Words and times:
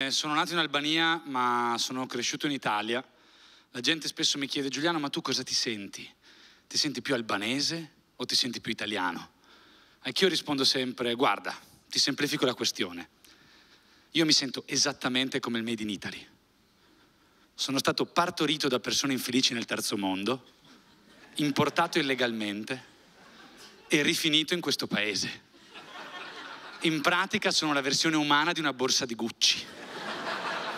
Eh, 0.00 0.12
sono 0.12 0.32
nato 0.32 0.52
in 0.52 0.58
Albania, 0.58 1.20
ma 1.24 1.74
sono 1.76 2.06
cresciuto 2.06 2.46
in 2.46 2.52
Italia. 2.52 3.04
La 3.72 3.80
gente 3.80 4.06
spesso 4.06 4.38
mi 4.38 4.46
chiede, 4.46 4.68
Giuliano, 4.68 5.00
ma 5.00 5.08
tu 5.10 5.20
cosa 5.20 5.42
ti 5.42 5.54
senti? 5.54 6.08
Ti 6.68 6.78
senti 6.78 7.02
più 7.02 7.14
albanese 7.14 7.94
o 8.14 8.24
ti 8.24 8.36
senti 8.36 8.60
più 8.60 8.70
italiano? 8.70 9.32
E 10.04 10.12
io 10.16 10.28
rispondo 10.28 10.62
sempre, 10.62 11.14
guarda, 11.14 11.52
ti 11.88 11.98
semplifico 11.98 12.46
la 12.46 12.54
questione. 12.54 13.08
Io 14.12 14.24
mi 14.24 14.30
sento 14.30 14.62
esattamente 14.66 15.40
come 15.40 15.58
il 15.58 15.64
Made 15.64 15.82
in 15.82 15.90
Italy. 15.90 16.24
Sono 17.52 17.78
stato 17.78 18.06
partorito 18.06 18.68
da 18.68 18.78
persone 18.78 19.14
infelici 19.14 19.52
nel 19.52 19.64
terzo 19.64 19.96
mondo, 19.96 20.44
importato 21.38 21.98
illegalmente 21.98 22.84
e 23.88 24.02
rifinito 24.02 24.54
in 24.54 24.60
questo 24.60 24.86
paese. 24.86 25.46
In 26.82 27.00
pratica 27.00 27.50
sono 27.50 27.72
la 27.72 27.80
versione 27.80 28.14
umana 28.14 28.52
di 28.52 28.60
una 28.60 28.72
borsa 28.72 29.04
di 29.04 29.16
Gucci. 29.16 29.77